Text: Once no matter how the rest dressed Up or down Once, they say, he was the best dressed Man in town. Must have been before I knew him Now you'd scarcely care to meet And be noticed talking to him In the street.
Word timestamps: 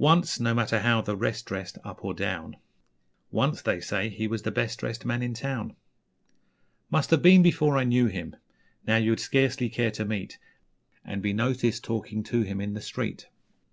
Once 0.00 0.40
no 0.40 0.52
matter 0.52 0.80
how 0.80 1.00
the 1.00 1.16
rest 1.16 1.46
dressed 1.46 1.78
Up 1.84 2.04
or 2.04 2.14
down 2.14 2.56
Once, 3.30 3.62
they 3.62 3.78
say, 3.80 4.08
he 4.08 4.26
was 4.26 4.42
the 4.42 4.50
best 4.50 4.80
dressed 4.80 5.04
Man 5.04 5.22
in 5.22 5.34
town. 5.34 5.76
Must 6.90 7.10
have 7.12 7.22
been 7.22 7.44
before 7.44 7.78
I 7.78 7.84
knew 7.84 8.06
him 8.06 8.34
Now 8.88 8.96
you'd 8.96 9.20
scarcely 9.20 9.68
care 9.68 9.92
to 9.92 10.04
meet 10.04 10.36
And 11.04 11.22
be 11.22 11.32
noticed 11.32 11.84
talking 11.84 12.24
to 12.24 12.42
him 12.42 12.60
In 12.60 12.74
the 12.74 12.80
street. 12.82 13.28